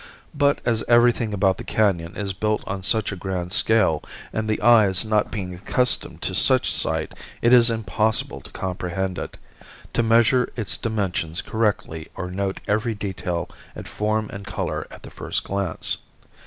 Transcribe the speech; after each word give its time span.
But 0.33 0.61
as 0.65 0.83
everything 0.87 1.31
about 1.31 1.57
the 1.59 1.63
canon 1.63 2.17
is 2.17 2.33
built 2.33 2.63
on 2.65 2.81
such 2.81 3.11
a 3.11 3.15
grand 3.15 3.53
scale 3.53 4.03
and 4.33 4.49
the 4.49 4.59
eyes 4.59 5.05
not 5.05 5.29
being 5.31 5.53
accustomed 5.53 6.23
to 6.23 6.33
such 6.33 6.73
sights 6.73 7.13
it 7.43 7.53
is 7.53 7.69
impossible 7.69 8.41
to 8.41 8.49
comprehend 8.49 9.19
it 9.19 9.37
to 9.93 10.01
measure 10.01 10.51
its 10.55 10.75
dimensions 10.75 11.43
correctly 11.43 12.07
or 12.15 12.31
note 12.31 12.61
every 12.67 12.95
detail 12.95 13.47
of 13.75 13.85
form 13.87 14.27
and 14.33 14.47
color 14.47 14.87
at 14.89 15.03
the 15.03 15.11
first 15.11 15.43
glance. 15.43 15.97